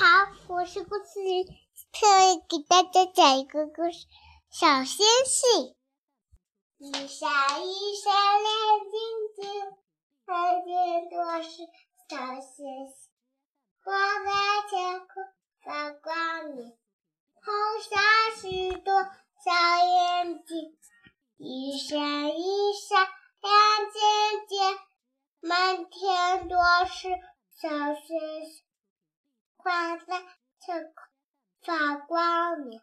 [0.00, 0.06] 好，
[0.48, 3.98] 我是故事里特意给大家讲一个故事
[4.50, 5.74] 《小星星》。
[6.78, 8.98] 一闪一闪亮晶
[9.36, 9.44] 晶，
[10.24, 11.50] 看见多是
[12.08, 13.10] 小星星，
[13.84, 13.92] 挂
[14.24, 15.06] 在天空
[15.62, 16.78] 发光明，
[17.42, 17.52] 好
[17.86, 19.52] 像许多小
[19.84, 20.78] 眼睛，
[21.36, 23.06] 一闪一闪
[23.42, 23.52] 亮
[23.92, 24.00] 晶
[24.48, 24.78] 晶，
[25.40, 26.56] 满天都
[26.86, 27.10] 是
[27.60, 28.64] 小星星。
[29.62, 30.22] 挂在
[30.58, 31.04] 天空
[31.62, 32.80] 发光明，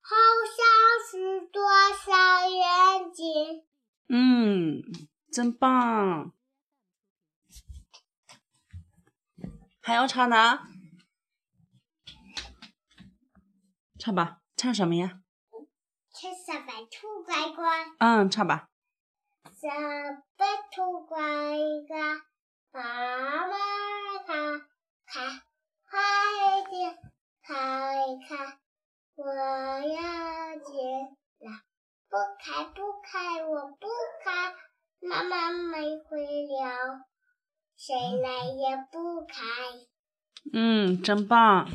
[0.00, 0.16] 好
[0.56, 0.64] 像
[1.10, 1.62] 许多
[1.92, 3.66] 小眼睛。
[4.08, 4.82] 嗯，
[5.32, 6.32] 真棒！
[9.82, 10.60] 还要唱呢？
[13.98, 15.20] 唱吧，唱什么呀？
[16.12, 18.68] 唱小白兔乖乖，嗯，唱吧。
[19.44, 19.68] 小
[20.36, 21.18] 白兔乖
[21.88, 21.98] 乖，
[22.72, 23.56] 妈妈
[24.26, 24.68] 它
[25.06, 25.42] 看。
[25.88, 25.98] 快
[26.70, 26.98] 点
[27.42, 27.54] 开
[28.28, 28.58] 开，
[29.14, 30.74] 我要进
[31.38, 31.46] 来！
[32.08, 33.86] 不开不开，我不
[34.24, 34.54] 开。
[35.00, 37.04] 妈妈没回了，
[37.76, 39.44] 谁来也不开。
[40.52, 41.68] 嗯，真棒！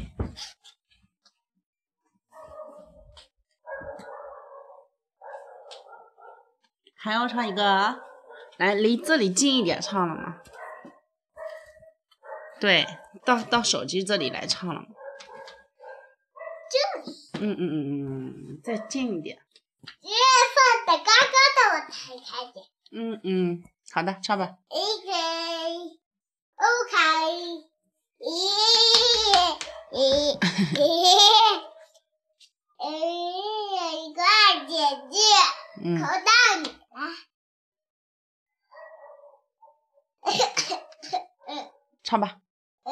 [6.96, 8.02] 还要唱一个？
[8.58, 10.42] 来，离这里近一点，唱了吗？
[12.62, 12.86] 对，
[13.26, 14.84] 到到手机这里来唱了。
[16.70, 17.18] 这里。
[17.44, 18.06] 嗯嗯嗯嗯
[18.52, 19.40] 嗯，再近一点。
[20.02, 20.12] 月
[20.54, 22.62] 放的高高的，我才看见。
[22.92, 24.60] 嗯嗯，好的，唱吧。
[24.70, 24.78] K
[26.56, 26.94] O K，
[28.20, 28.30] 咦
[29.92, 30.78] 咦咦，
[32.78, 32.86] 咦，
[33.98, 34.72] 一个二姐
[35.10, 35.18] 姐，
[35.98, 36.30] 口袋
[36.62, 36.96] 里来。
[42.04, 42.41] 唱吧。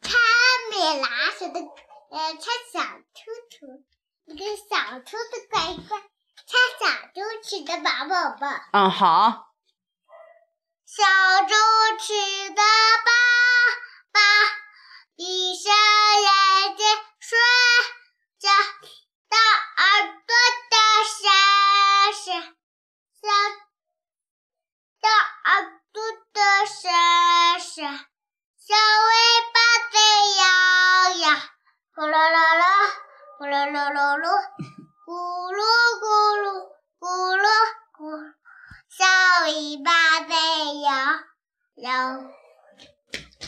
[0.00, 0.08] 他
[0.70, 1.60] 米拉手的，
[2.10, 2.80] 呃，唱小
[3.12, 3.84] 兔兔，
[4.24, 6.00] 一个小兔子乖乖，
[6.46, 6.50] 唱
[6.80, 8.46] 小猪吃的饱饱饱。
[8.72, 9.04] 嗯，好。
[10.86, 11.04] 小
[11.46, 11.54] 猪
[11.98, 12.12] 吃
[12.50, 13.10] 的饱
[14.12, 14.20] 饱，
[15.16, 16.86] 闭上眼睛
[17.20, 17.38] 睡
[18.38, 18.48] 觉，
[19.28, 19.36] 大
[19.82, 20.34] 耳朵
[20.70, 20.74] 的
[21.04, 21.20] 闪
[22.12, 22.42] 闪，
[23.20, 23.28] 小。
[25.02, 26.00] 大耳朵
[26.32, 27.92] 的闪闪，
[28.56, 29.10] 小尾
[29.52, 29.58] 巴
[29.90, 29.98] 在
[30.38, 30.42] 摇
[31.18, 31.24] 摇，
[31.92, 32.64] 呼啦啦啦，
[33.36, 34.28] 呼啦啦啦啦，
[35.04, 35.10] 咕
[35.52, 35.58] 噜
[35.98, 36.06] 咕
[36.38, 36.46] 噜，
[37.00, 37.44] 咕噜
[37.98, 38.32] 咕，
[38.88, 39.04] 小
[39.48, 40.36] 尾巴在
[40.72, 40.86] 摇
[41.78, 42.22] 摇。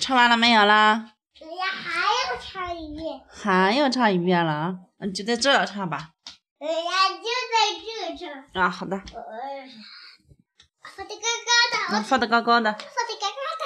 [0.00, 1.12] 唱完了没有啦？
[1.38, 3.25] 对呀，还要唱一遍。
[3.31, 4.75] 还要唱一遍了？
[4.98, 6.10] 那就在这儿唱吧。
[6.59, 8.64] 对呀，就在这唱。
[8.64, 8.98] 啊，好的。
[8.98, 9.14] 放
[10.97, 11.25] 的高
[11.91, 13.65] 高的，放的高高的，放的高高的。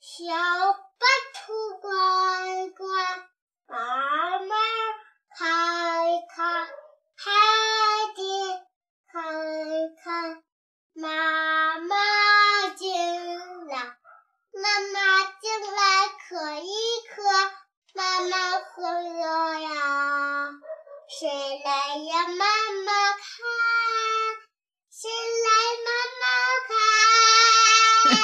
[0.00, 0.34] 小
[0.98, 1.06] 白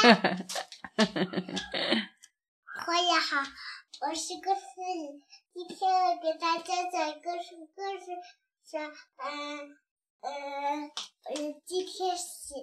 [0.03, 0.47] 来？
[0.97, 1.47] 妈妈看。
[2.87, 3.37] 大家好，
[4.01, 4.61] 我是故事
[4.99, 5.23] 里，
[5.55, 8.07] 今天我给大家讲一个什么故事？
[8.65, 9.79] 讲，嗯
[10.21, 10.91] 嗯
[11.31, 12.55] 嗯，今天是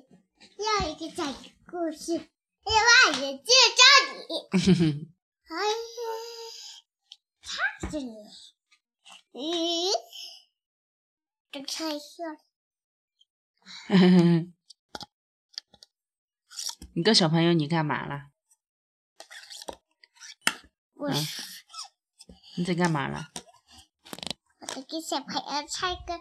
[0.58, 3.82] 另一个讲一个故事，另外也介绍
[4.28, 4.30] 你。
[5.46, 6.04] 哎呀，
[7.82, 8.12] 看着你，
[9.32, 9.92] 咦，
[11.52, 12.06] 这看一下。
[16.96, 18.24] 你个小朋友，你干嘛了？
[20.96, 21.10] 我，
[22.58, 23.32] 你在干嘛了？
[24.60, 26.20] 我在给小朋友唱个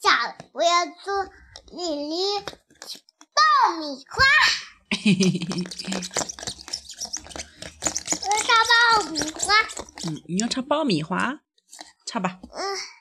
[0.00, 0.10] 小
[0.52, 1.24] 我要做
[1.76, 4.22] 米粒爆米花。
[8.20, 9.52] 我要唱爆米花。
[10.06, 11.40] 嗯，你要唱爆米花，
[12.06, 12.40] 唱吧。
[12.52, 12.91] 嗯。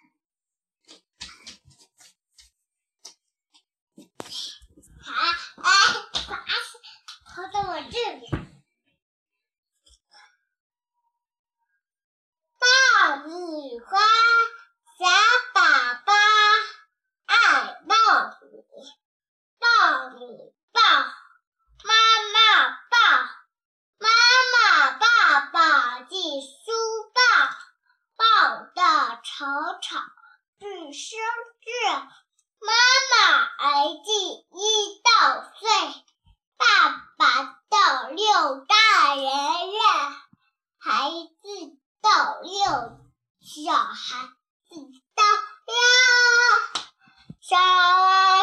[47.51, 47.57] 沙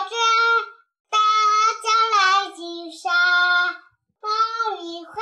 [0.03, 0.15] 子，
[1.09, 1.17] 大
[1.83, 3.09] 家来金沙，
[4.21, 4.29] 爆
[4.83, 5.13] 米花，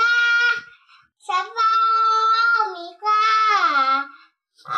[1.25, 1.55] 沙爆
[2.75, 3.07] 米花，
[4.65, 4.75] 二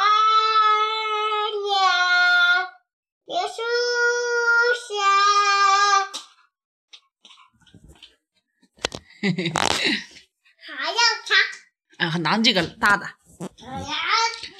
[1.64, 1.72] 两
[3.24, 3.56] 别树
[4.84, 4.92] 下，
[9.22, 9.48] 嘿嘿，
[10.66, 11.32] 还要唱？
[11.96, 13.06] 啊，难这个大的。
[13.06, 13.08] 哎
[13.88, 13.88] 呀，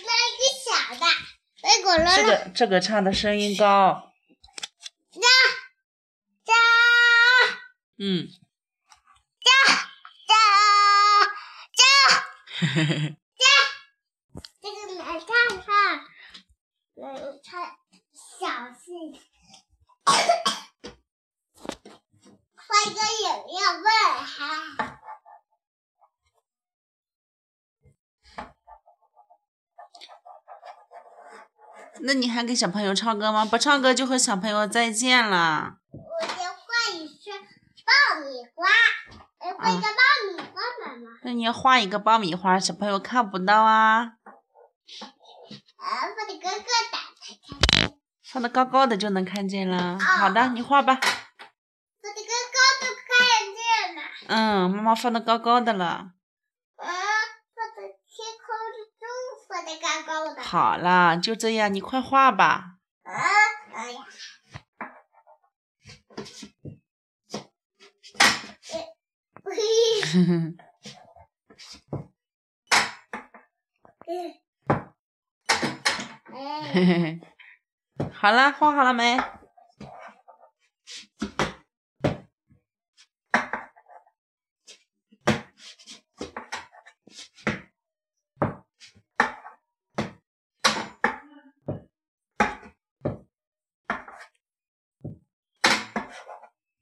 [0.07, 1.05] 来个小的，
[1.99, 2.17] 的。
[2.17, 4.08] 这个这个唱的声音高。
[8.01, 8.29] 嗯。
[9.45, 9.51] 呀
[10.29, 10.35] 呀
[12.61, 13.17] 嘿嘿嘿。
[14.61, 15.27] 这个来唱
[15.65, 15.67] 唱，
[16.95, 17.05] 来
[17.43, 17.51] 唱
[18.13, 18.85] 小戏。
[22.55, 23.89] 换一个饮料味
[24.25, 24.33] 哈。
[32.01, 33.45] 那你还给小朋友唱歌吗？
[33.45, 35.78] 不唱歌就和小朋友再见了。
[37.89, 38.69] 爆米花，
[39.39, 41.11] 哎，画一个爆米花，妈妈。
[41.23, 44.13] 那你要画一个爆米花，小朋友看不到啊。
[45.77, 47.97] 啊，放的高高的，
[48.31, 49.99] 放的高高的就能看见了。
[49.99, 50.95] 好的，你画吧。
[50.97, 51.01] 放
[52.15, 53.17] 的高高的看
[53.55, 54.03] 见了。
[54.29, 55.87] 嗯，妈妈放的高高的了。
[55.87, 56.13] 啊，
[56.77, 58.47] 画的天空
[59.01, 59.09] 中
[59.49, 60.43] 画的高高的。
[60.43, 62.75] 好啦，就这样，你快画吧。
[63.05, 63.13] 啊，
[63.73, 64.07] 哎呀。
[70.11, 70.57] 嘿，哼哼。
[74.07, 74.41] 嗯。
[76.33, 77.21] 哎，嘿嘿嘿。
[78.15, 79.19] 好了，画好了没？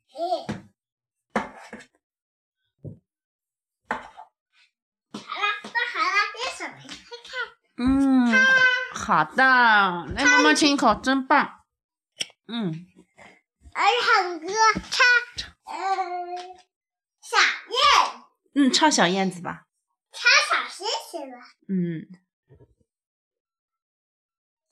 [0.08, 0.22] 嘿。
[5.12, 7.65] 好了，画好了，让小朋友看看。
[7.78, 8.32] 嗯，
[8.94, 11.64] 好的，来妈妈亲一口，真棒。
[12.48, 12.86] 嗯，
[13.74, 14.46] 儿唱歌
[14.90, 15.04] 唱，
[15.64, 16.56] 嗯，
[17.20, 18.24] 小燕，
[18.54, 19.66] 嗯，唱小燕子吧。
[20.12, 21.36] 唱小星星吧。
[21.68, 22.08] 嗯，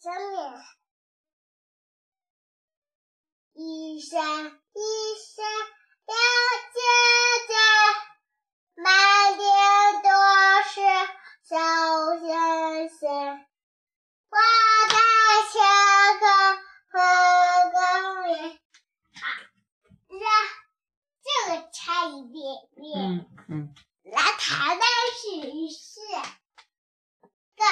[0.00, 0.64] 上面
[3.52, 4.80] 一闪一
[5.20, 5.44] 闪
[6.06, 6.16] 亮
[6.72, 6.76] 晶
[7.46, 7.52] 晶，
[8.82, 8.84] 满
[9.36, 9.44] 天
[10.02, 10.08] 都
[10.70, 10.74] 是
[11.44, 11.52] 小
[12.18, 12.24] 星
[12.88, 13.02] 星，
[14.30, 14.36] 我
[14.88, 14.94] 在
[15.52, 15.54] 天
[16.18, 16.22] 空
[16.90, 16.92] 和
[17.70, 17.78] 公
[18.30, 18.34] 园。
[19.14, 19.22] 好，
[20.08, 20.20] 让
[21.22, 22.34] 这个唱一遍
[22.74, 22.84] 遍。
[22.98, 23.02] 嗯
[23.48, 23.52] 嗯，
[24.02, 24.82] 来谈的
[25.14, 25.22] 是
[25.70, 25.84] 是
[27.56, 27.62] 个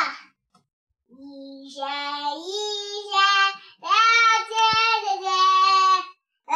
[1.15, 1.79] 一闪
[2.39, 2.49] 一
[3.11, 3.15] 闪
[3.81, 3.85] 亮
[4.49, 4.51] 晶
[5.21, 5.25] 晶，
[6.47, 6.51] 啦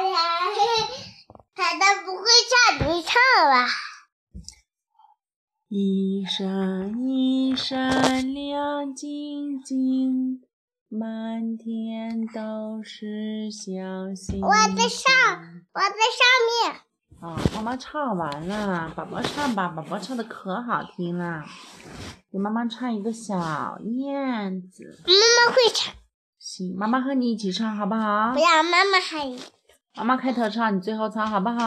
[0.00, 0.16] 啦
[0.50, 0.56] 嘿，
[1.54, 2.24] 谈的不会
[2.78, 3.12] 唱，你唱
[3.48, 3.68] 吧。
[5.68, 10.42] 一闪一闪亮晶晶，
[10.88, 13.70] 满天都是小
[14.14, 14.40] 星星。
[14.42, 15.12] 我在上，
[15.72, 16.80] 我在上面。
[17.20, 21.44] 啊，妈妈唱完了，宝宝唱吧，宝宝唱的可好听了。
[22.32, 24.98] 给妈妈唱一个小燕子。
[25.06, 25.94] 妈妈会唱。
[26.38, 28.40] 行，妈妈和你一起唱好不好不？
[28.40, 29.30] 要，妈妈还。
[29.94, 31.58] 妈妈开头唱，你最后唱好不好？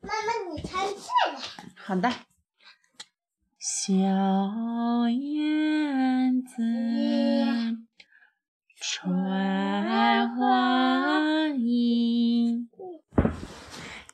[0.00, 0.96] 妈妈，你唱这
[1.30, 1.38] 个。
[1.76, 2.10] 好的。
[3.58, 3.92] 小
[5.08, 6.62] 燕子
[8.80, 12.68] 穿花衣，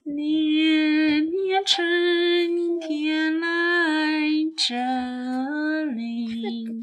[0.04, 4.20] 年年春天来
[4.56, 6.80] 这里。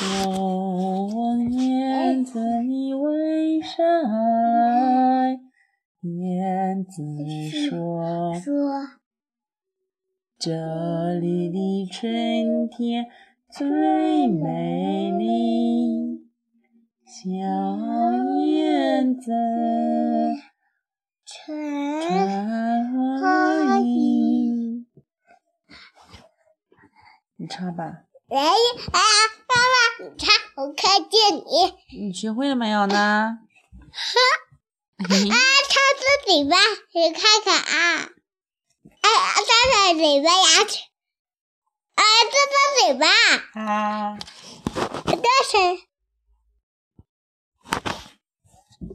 [0.00, 0.06] 小
[1.50, 5.38] 燕子，你为啥来？
[6.00, 7.02] 燕子
[7.50, 8.32] 说。
[10.38, 13.04] 这里的春天
[13.50, 16.26] 最美丽，
[17.04, 17.30] 小
[18.46, 19.30] 燕子
[21.26, 24.86] 春穿花衣。
[27.36, 28.52] 你唱吧，哎呀，
[28.92, 29.00] 啊，
[29.48, 31.74] 妈妈，你看，我看见你。
[31.98, 33.38] 你学会了没有呢？
[34.98, 36.56] 啊，唱自己吧，
[36.92, 38.10] 你看看啊。
[39.00, 40.78] 哎，张张嘴巴牙齿，
[41.96, 43.06] 哎，张张嘴巴，
[43.60, 44.16] 啊，
[45.06, 45.82] 大声，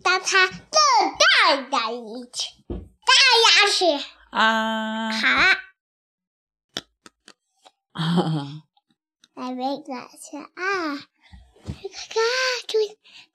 [0.01, 0.58] 张它更
[1.18, 1.25] 大
[1.56, 1.77] 的牙
[2.32, 2.39] 齿，
[2.70, 3.12] 大
[3.44, 3.84] 牙齿，
[4.32, 5.44] 啊，好了，
[7.92, 8.00] 啊，
[9.36, 11.75] 来没感去啊，看
[12.10, 12.24] 看
[12.68, 12.80] 蛀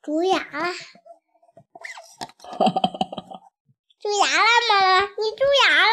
[0.02, 0.72] 蛀牙了，
[4.00, 5.92] 蛀牙了，妈妈，你蛀牙了。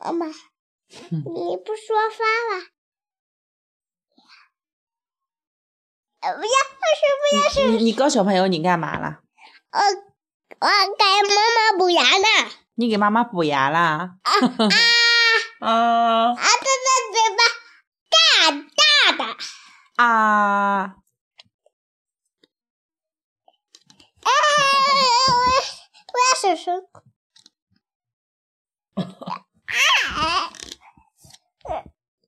[0.00, 2.18] 妈妈，你不说话
[2.50, 2.66] 了？
[6.20, 7.54] 不要，不是不要是。
[7.70, 9.20] 你你告小朋友你干嘛了？
[9.70, 10.66] 我我
[10.98, 11.34] 给妈
[11.72, 12.50] 妈补牙呢。
[12.74, 14.18] 你给妈妈补牙啦？
[14.22, 14.68] 啊 啊
[15.60, 16.36] 啊啊！
[16.36, 17.40] 这这嘴巴
[18.12, 18.16] 大
[18.76, 18.82] 大
[19.16, 19.20] 的。
[19.96, 20.96] 啊！
[24.22, 24.28] 哎，
[25.32, 25.38] 我
[26.12, 26.66] 我要手手。
[30.06, 30.52] 啊！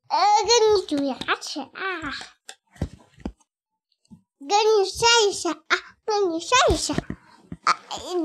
[0.09, 1.69] 呃，给你煮牙齿啊！
[4.39, 5.77] 给你刷一下啊！
[6.07, 7.69] 给你刷一下啊！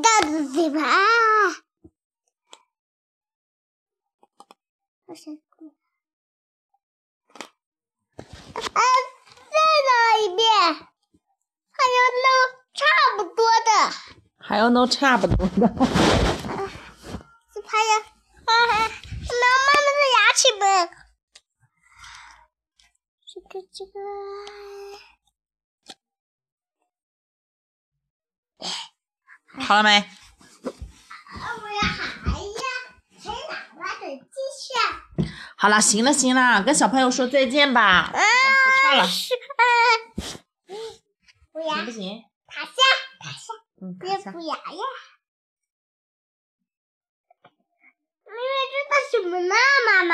[0.01, 1.01] 大的嘴巴啊！
[5.13, 5.37] 我先啊，
[8.73, 9.93] 再弄
[10.23, 10.43] 一遍，
[10.73, 12.25] 还有那
[12.73, 12.81] 差
[13.15, 13.69] 不多的，
[14.39, 15.67] 还有那差不多的。
[17.53, 17.93] 这还有
[18.43, 20.65] 啊，弄妈妈的牙齿呗。
[23.27, 23.93] 这个这个，
[29.63, 30.09] 好了没？
[30.63, 32.01] 我要喊
[32.41, 32.63] 呀，
[33.21, 33.31] 吹
[35.55, 37.81] 好了，行了行了，跟小朋友说再见吧。
[37.81, 39.37] 啊，不唱了，行
[41.51, 42.23] 不，行？
[42.47, 42.71] 躺下，
[43.19, 44.81] 躺下，嗯，别看一下补牙呀。
[48.25, 48.37] 妹妹
[48.71, 49.55] 这个什么呢，
[49.87, 50.13] 妈妈？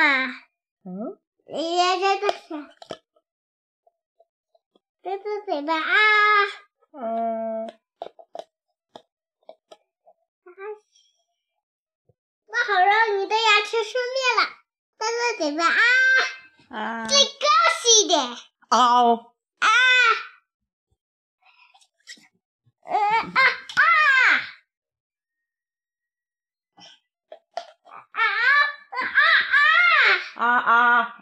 [0.83, 1.17] 嗯，
[1.47, 2.37] 爷爷这个是，
[5.01, 5.91] 这是嘴巴啊。
[6.91, 6.99] 嗯，
[12.45, 14.49] 我好让你的牙齿顺便了，
[14.99, 15.79] 这是嘴巴啊，
[16.69, 17.45] 啊，最高
[17.81, 18.19] 兴一点。
[18.69, 19.33] 嗷，
[22.81, 23.37] 呃啊
[23.75, 23.81] 啊！
[28.11, 28.21] 啊
[28.91, 30.45] 啊啊啊！
[30.45, 31.15] 啊啊，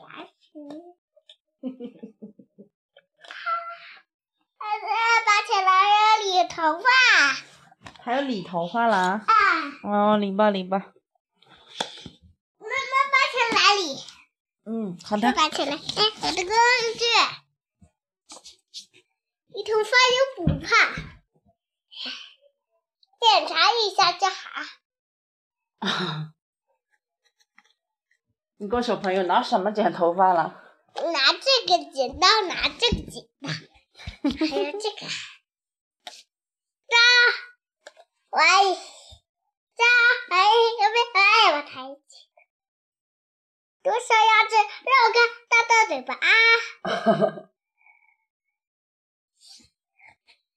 [0.00, 0.42] 牙齿。
[4.58, 4.84] 孩 子，
[5.24, 6.88] 拔起来要理头发
[8.04, 9.24] 还有理头发了啊？
[9.26, 9.32] 啊！
[10.12, 10.78] 哦，理吧理吧。
[12.58, 13.96] 妈妈拔起来理，
[14.66, 15.32] 嗯，好的。
[15.32, 15.72] 拔起来。
[15.72, 15.78] 哎，
[16.20, 16.52] 我的工
[16.98, 17.06] 具，
[19.48, 20.68] 理头发又不怕，
[23.20, 24.34] 检查一下就好。
[28.58, 30.62] 你跟小朋友拿什么剪头发了？
[30.94, 33.48] 拿这个剪刀，拿这个剪刀，
[34.46, 35.06] 还有这个。
[36.86, 36.96] 扎，
[38.34, 38.42] 喂，
[38.74, 39.84] 扎，
[40.34, 40.36] 哎，
[40.82, 41.06] 有没有？
[41.14, 42.26] 哎，我抬起。
[43.80, 44.56] 多少鸭子？
[44.56, 45.16] 让我看
[45.48, 46.28] 大大嘴巴啊！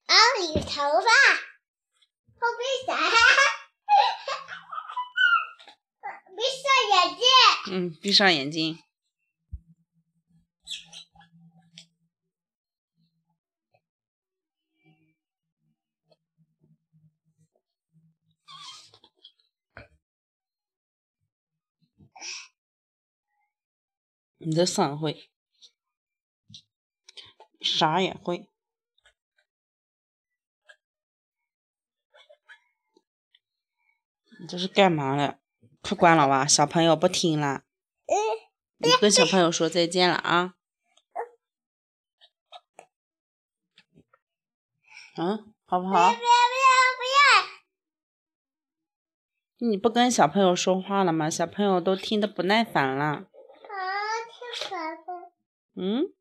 [0.08, 1.10] 啊，理头发，
[2.40, 2.90] 后背伞，
[6.36, 7.22] 闭上眼睛。
[7.74, 8.82] 嗯，闭上眼睛。
[24.48, 25.30] 你的伞会，
[27.60, 28.50] 啥也会。
[34.40, 35.40] 你这是干嘛了？
[35.82, 37.64] 不管了吧，小朋友不听了。
[38.06, 38.16] 嗯。
[38.78, 40.54] 你跟小朋友说再见了啊！
[45.18, 46.10] 嗯，好不好不要？
[46.14, 46.22] 不要
[46.96, 47.04] 不
[49.58, 49.68] 要！
[49.70, 51.30] 你不跟小朋友说话了吗？
[51.30, 53.28] 小朋友都听得不耐烦了。
[55.78, 56.12] 嗯。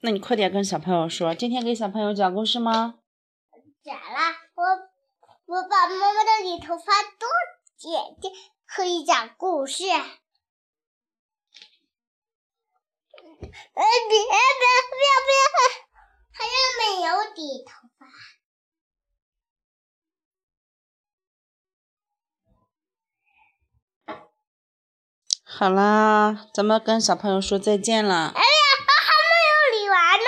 [0.00, 2.98] 那你快点跟小朋友说，今天给小朋友讲故事吗？
[3.82, 4.64] 讲了，我
[5.46, 7.26] 我把妈妈的理头发都
[7.78, 8.30] 剪掉，
[8.66, 9.84] 可以讲故事。
[9.88, 10.12] 哎，别
[13.72, 14.28] 别
[14.90, 15.44] 不要不要！
[16.32, 17.72] 还有没有理头
[25.56, 28.32] 好啦，咱们跟小朋友说再见了。
[28.34, 28.46] 哎呀，
[28.80, 30.26] 我还没有理完呢。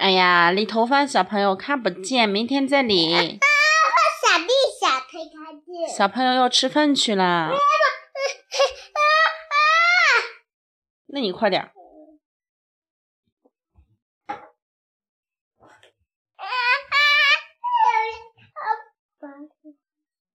[0.00, 3.14] 哎呀，理头发小朋友看不见，明天再理。
[3.14, 3.26] 啊，我
[4.26, 5.94] 闪地下推开去。
[5.94, 7.50] 小朋友要吃饭去了！
[11.08, 11.72] 那你快点儿。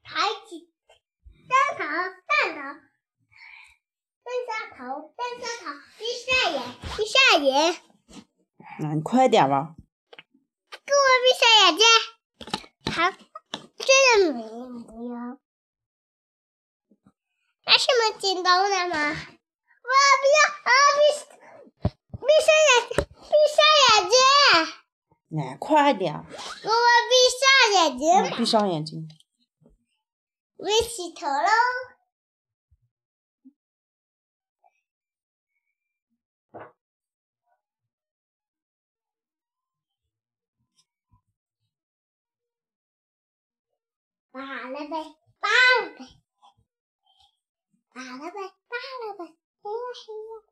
[0.03, 0.69] 抬起
[1.47, 2.20] 蛋头，蛋头，蹲下
[4.81, 5.65] 头，蹲下头，
[5.99, 6.57] 闭上眼，
[6.97, 7.77] 闭上眼，
[8.79, 9.75] 那你快点吧。
[10.71, 11.85] 给我闭上眼睛。
[12.91, 12.97] 好，
[13.77, 13.85] 这
[14.17, 14.41] 个没
[14.83, 15.13] 不要。
[15.13, 15.37] 啊
[17.63, 18.97] 还什么进洞了吗？
[19.11, 20.69] 我不要啊！
[20.97, 20.99] 闭
[22.17, 24.13] 闭上眼睛，闭上眼睛。
[25.29, 26.11] 来，快点。
[26.15, 27.43] 我闭上
[27.75, 28.09] 眼睛。
[28.35, 29.07] 闭上眼睛。
[30.57, 31.49] 我洗头喽。
[44.31, 44.95] 罢了呗，
[45.39, 45.49] 罢
[45.81, 46.07] 了呗，
[47.93, 50.51] 罢了呗，罢了呗，嘿呀嘿呀。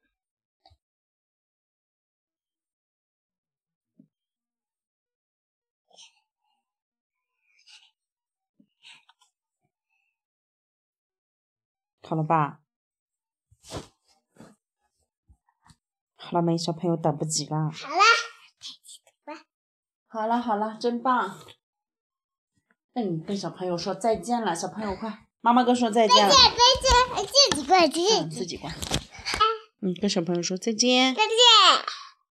[12.03, 12.59] 好了吧？
[16.15, 16.57] 好了没？
[16.57, 17.69] 小朋友等不及了。
[17.69, 18.03] 好了，
[20.07, 21.39] 好了好了，真棒。
[22.99, 26.33] 那你跟小朋友说再见了，小朋友快，妈妈跟说再见了。
[26.33, 28.73] 再见再见，自己关自己自己关。
[29.81, 31.15] 嗯，跟小朋友说再见。
[31.15, 31.98] 再见。